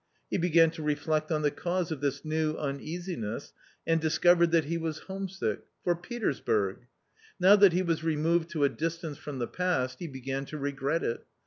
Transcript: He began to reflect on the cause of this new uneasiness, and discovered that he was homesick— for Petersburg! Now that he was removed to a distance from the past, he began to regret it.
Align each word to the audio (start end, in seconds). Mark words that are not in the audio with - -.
He 0.31 0.39
began 0.39 0.71
to 0.71 0.81
reflect 0.81 1.31
on 1.31 1.43
the 1.43 1.51
cause 1.51 1.91
of 1.91 2.01
this 2.01 2.25
new 2.25 2.55
uneasiness, 2.57 3.53
and 3.85 4.01
discovered 4.01 4.49
that 4.49 4.65
he 4.65 4.75
was 4.75 4.97
homesick— 5.05 5.61
for 5.83 5.95
Petersburg! 5.95 6.87
Now 7.39 7.55
that 7.57 7.73
he 7.73 7.83
was 7.83 8.03
removed 8.03 8.49
to 8.49 8.63
a 8.63 8.69
distance 8.69 9.19
from 9.19 9.37
the 9.37 9.45
past, 9.45 9.99
he 9.99 10.07
began 10.07 10.45
to 10.45 10.57
regret 10.57 11.03
it. 11.03 11.23